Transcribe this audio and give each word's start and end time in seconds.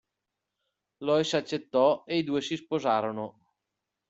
Lois 1.03 1.31
accettò 1.35 2.05
e 2.07 2.17
i 2.17 2.23
due 2.23 2.41
si 2.41 2.55
sposarono. 2.55 3.39